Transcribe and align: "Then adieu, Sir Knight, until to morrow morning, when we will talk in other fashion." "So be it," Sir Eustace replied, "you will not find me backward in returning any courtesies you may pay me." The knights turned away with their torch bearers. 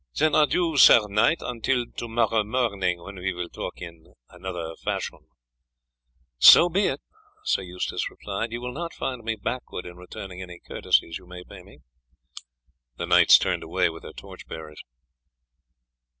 "Then 0.17 0.33
adieu, 0.33 0.77
Sir 0.77 1.07
Knight, 1.07 1.41
until 1.43 1.85
to 1.97 2.07
morrow 2.07 2.43
morning, 2.43 3.03
when 3.03 3.17
we 3.17 3.33
will 3.33 3.49
talk 3.49 3.79
in 3.83 4.15
other 4.31 4.73
fashion." 4.83 5.19
"So 6.39 6.69
be 6.69 6.87
it," 6.87 7.01
Sir 7.43 7.61
Eustace 7.61 8.09
replied, 8.09 8.51
"you 8.51 8.61
will 8.61 8.73
not 8.73 8.95
find 8.95 9.23
me 9.23 9.35
backward 9.35 9.85
in 9.85 9.97
returning 9.97 10.41
any 10.41 10.57
courtesies 10.59 11.19
you 11.19 11.27
may 11.27 11.43
pay 11.43 11.61
me." 11.61 11.81
The 12.97 13.05
knights 13.05 13.37
turned 13.37 13.61
away 13.61 13.89
with 13.89 14.01
their 14.01 14.11
torch 14.13 14.47
bearers. 14.47 14.81